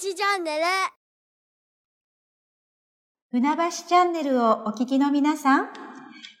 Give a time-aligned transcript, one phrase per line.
[0.00, 0.64] 橋チャンネル
[3.32, 5.70] 船橋チャンネルをお聞きの皆さん、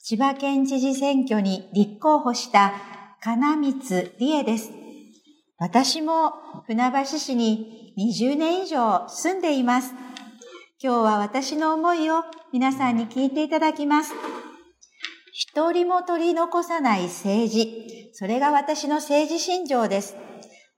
[0.00, 2.72] 千葉県知事選挙に立候補した
[3.20, 4.70] 金光理恵です。
[5.58, 6.32] 私も
[6.68, 9.94] 船橋市に20年以上住んでいます。
[10.80, 12.22] 今日は私の思いを
[12.52, 14.12] 皆さんに聞いていただきます。
[15.32, 18.10] 一人も取り残さない政治。
[18.12, 20.14] それが私の政治信条です。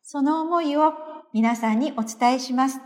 [0.02, 2.78] その思いを皆さんにお伝えします。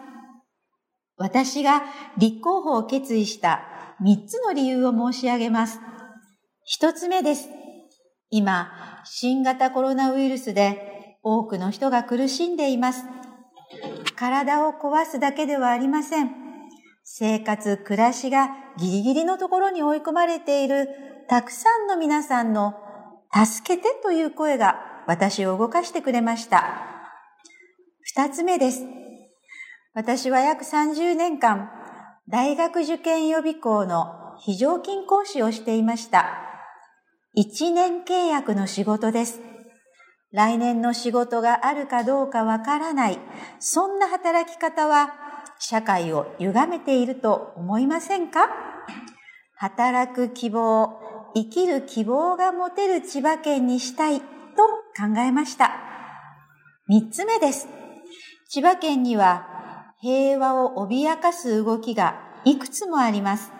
[1.16, 1.82] 私が
[2.18, 3.62] 立候補を決意した
[4.02, 5.80] 3つの理由を申し上げます。
[6.80, 7.48] 1つ目です。
[8.30, 8.70] 今、
[9.04, 13.04] 新型コロナウイルスで多くの人が苦しんでいます。
[14.16, 16.30] 体を壊すだけではありません。
[17.02, 20.88] 生活、暮らしがギリギリのところに追い込まれている
[21.28, 22.74] たくさんの皆さんの
[23.32, 26.95] 助けてという声が私を動かしてくれました。
[28.18, 28.82] 二つ目です。
[29.92, 31.70] 私は約30年間、
[32.30, 36.38] 大学受験予備校の非常勤講師をしていました。
[37.34, 39.42] 一年契約の仕事です。
[40.32, 43.18] 来年の仕事があるかどうかわからない、
[43.58, 45.12] そんな働き方は
[45.58, 48.48] 社会を歪めていると思いませんか？
[49.56, 50.98] 働く希望、
[51.34, 54.24] 生きる希望が持てる千葉県にしたいと
[54.96, 55.72] 考えました。
[56.88, 57.68] 三つ目です。
[58.48, 63.50] 千葉県には平和を脅かす動きがいくつもあります。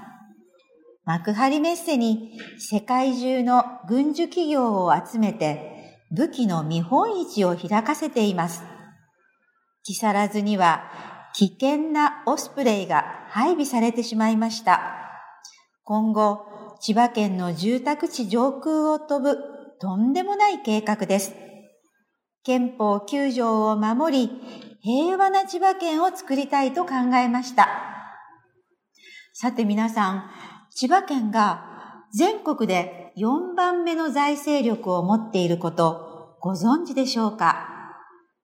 [1.05, 8.62] 幕張メッセに世界中の軍需企業を集めて武器の見本市を開かせています。
[9.83, 10.91] 木更津には
[11.34, 14.81] 危険なオスプレイが配備されてしまいました。
[15.84, 16.45] 今後、
[16.81, 19.39] 千葉県の住宅地上空を飛ぶ
[19.81, 21.34] とんでもない計画です。
[22.42, 27.69] 憲法9条を守り、平和な千葉県を作りたいと考えました。
[29.33, 30.31] さて皆さん、
[30.70, 37.67] 千葉県が全国で4番目の財政力を持っていることご存知でしょうか？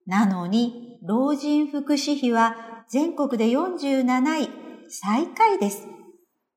[0.05, 2.57] なのに、老人福祉費は
[2.91, 4.05] 全国で47
[4.41, 4.51] 位、
[4.89, 5.87] 最下位です。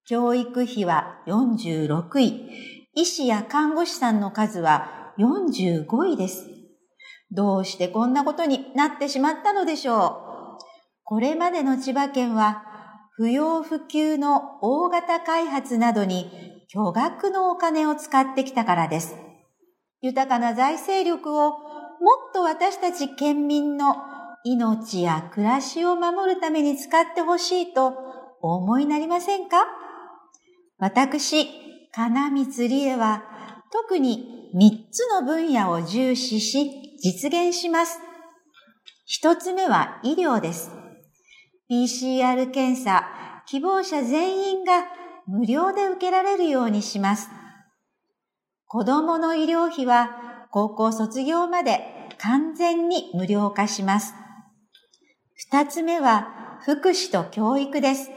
[0.07, 2.49] 教育費は46位、
[2.95, 6.54] 医師や看護師さんの数は45位です。
[7.31, 10.21] どうしてこんなことになってしまったのでしょ
[10.59, 10.63] う。
[11.03, 12.63] これまでの千葉県は、
[13.11, 16.29] 不要不急の大型開発などに
[16.67, 19.15] 巨額のお金を使ってきたからです。
[20.01, 21.59] 豊かな財政力をもっ
[22.33, 23.95] と私たち県民の
[24.43, 27.93] 命や暮らしを守るために使ってほしいと
[28.41, 29.65] お思いになりませんか？
[30.77, 31.47] 私、
[31.93, 33.23] 金光理恵は
[33.71, 37.99] 特に3つの分野を重視し、実現します。
[39.05, 40.71] 一つ目は医療です。
[41.69, 43.05] PCR 検査、
[43.45, 44.85] 希望者全員が
[45.27, 47.29] 無料で受けられるようにします。
[48.65, 54.15] 子供の医療費は高校卒業まで完全に無料化します。
[55.35, 58.09] 二つ目は福祉と教育です。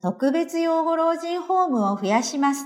[0.00, 2.64] 特別養護老人ホームを増やします。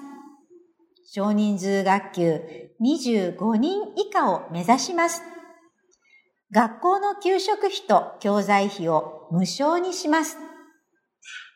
[1.15, 2.41] 少人数学級
[2.81, 5.21] 25人以下を目指します。
[6.50, 10.39] 学校の給食費と教材費を無償にします。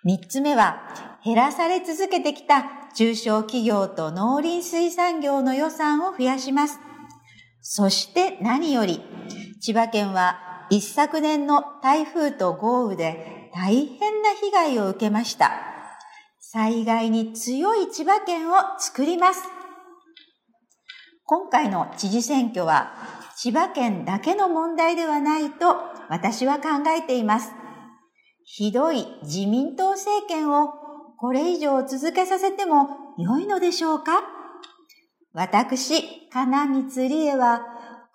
[0.04, 6.78] 三つ目は、減らされ続けてきた中小企業と農林水産業の予算を増やします。
[7.62, 9.00] そして何より、
[9.62, 15.75] 千葉県は一昨年の台風と豪雨で大変な被害を受けました。
[16.56, 19.42] 災害に強い千葉県を作ります。
[21.26, 22.94] 今回の知事選挙は
[23.36, 25.76] 千葉県だけの問題ではないと
[26.08, 27.52] 私は考えています。
[28.44, 30.70] ひどい自民党政権を
[31.18, 34.22] これ以上続けさせても良いのでしょうか？
[35.34, 37.60] 私、金光理恵は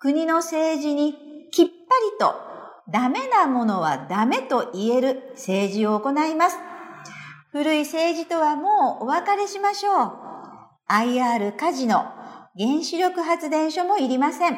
[0.00, 1.14] 国の政治に
[1.52, 1.72] きっぱり
[2.18, 2.34] と
[2.90, 6.56] ダメなものはダメと言える政治を行います。
[7.52, 10.12] 古い政治とはもうお別れしましょう。
[10.88, 12.06] IR カジノ、
[12.58, 14.56] 原子力発電所もいりません。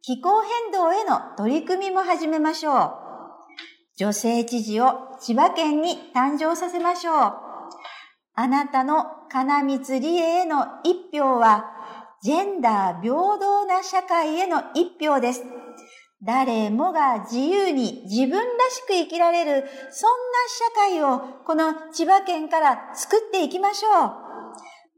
[0.00, 2.92] 気候変動への取り組みも始めましょう。
[3.98, 7.14] 女性知事を千葉県に誕生させましょう。
[7.14, 11.66] あなたの金光理恵への一票は、
[12.22, 15.42] ジェンダー平等な社会への一票です。
[16.22, 24.12] 誰もが自由に自分らしく生きられる、そんな社会をこの千葉県から作っていきましょう。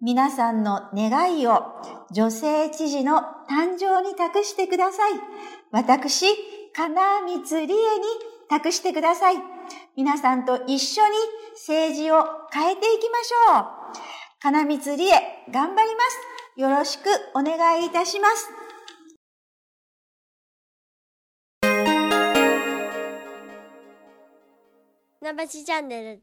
[0.01, 1.63] 皆さんの願いを
[2.11, 3.19] 女性知事の
[3.51, 5.13] 誕生に託してください。
[5.73, 6.25] 私、
[6.73, 8.05] 金光理恵に
[8.49, 9.37] 託してください。
[9.97, 11.13] 皆さんと一緒に
[11.53, 13.67] 政治を変えていきましょう。
[14.41, 16.61] 金光理恵、頑張ります。
[16.61, 18.51] よろしくお願いいたします。
[25.21, 26.23] なばしチャンネル